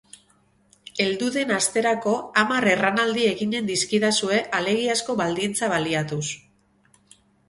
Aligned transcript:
Heldu 1.03 1.25
den 1.33 1.51
asterako 1.57 2.13
hamar 2.43 2.65
erranaldi 2.71 3.27
eginen 3.31 3.69
dizkidazue 3.71 4.39
alegiazko 4.61 5.17
baldintza 5.21 5.71
baliatuz. 5.75 6.23